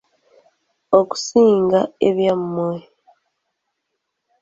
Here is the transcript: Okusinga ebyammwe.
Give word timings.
Okusinga 0.99 1.81
ebyammwe. 2.07 2.71